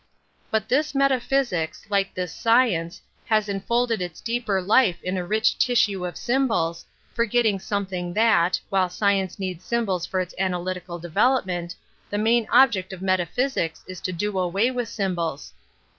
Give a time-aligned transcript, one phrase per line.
[0.49, 5.59] But this metaphysics, like this science, ^\ has enfolded its deeper life in a rich
[5.59, 11.09] tissue ^ of symbols, forgetting something that, while./ science needs symbols for its analytical de
[11.09, 11.75] velopment,
[12.09, 15.53] the main object of metaphysics is to do away with symbols.